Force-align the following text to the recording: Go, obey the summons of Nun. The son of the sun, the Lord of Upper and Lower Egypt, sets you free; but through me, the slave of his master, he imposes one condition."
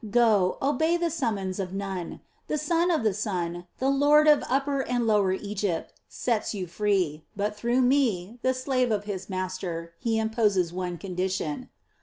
Go, 0.09 0.57
obey 0.63 0.97
the 0.97 1.11
summons 1.11 1.59
of 1.59 1.73
Nun. 1.73 2.21
The 2.47 2.57
son 2.57 2.89
of 2.89 3.03
the 3.03 3.13
sun, 3.13 3.67
the 3.77 3.89
Lord 3.91 4.27
of 4.27 4.43
Upper 4.49 4.81
and 4.81 5.05
Lower 5.05 5.31
Egypt, 5.33 5.93
sets 6.09 6.55
you 6.55 6.65
free; 6.65 7.23
but 7.35 7.55
through 7.55 7.83
me, 7.83 8.39
the 8.41 8.55
slave 8.55 8.89
of 8.89 9.03
his 9.03 9.29
master, 9.29 9.93
he 9.99 10.17
imposes 10.17 10.73
one 10.73 10.97
condition." 10.97 11.69